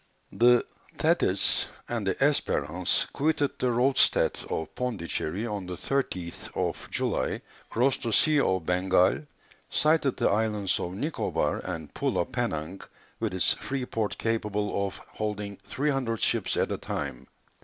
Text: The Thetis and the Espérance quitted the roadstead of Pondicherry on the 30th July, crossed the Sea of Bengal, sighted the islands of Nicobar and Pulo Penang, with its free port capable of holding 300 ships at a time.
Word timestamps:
The 0.31 0.65
Thetis 0.97 1.67
and 1.87 2.07
the 2.07 2.15
Espérance 2.15 3.05
quitted 3.13 3.51
the 3.59 3.71
roadstead 3.71 4.35
of 4.49 4.73
Pondicherry 4.73 5.45
on 5.45 5.67
the 5.67 5.77
30th 5.77 6.89
July, 6.89 7.43
crossed 7.69 8.01
the 8.01 8.11
Sea 8.11 8.39
of 8.39 8.65
Bengal, 8.65 9.27
sighted 9.69 10.17
the 10.17 10.27
islands 10.31 10.79
of 10.79 10.95
Nicobar 10.95 11.59
and 11.63 11.93
Pulo 11.93 12.25
Penang, 12.25 12.81
with 13.19 13.35
its 13.35 13.53
free 13.53 13.85
port 13.85 14.17
capable 14.17 14.87
of 14.87 14.97
holding 14.97 15.57
300 15.67 16.19
ships 16.19 16.57
at 16.57 16.71
a 16.71 16.79
time. 16.79 17.27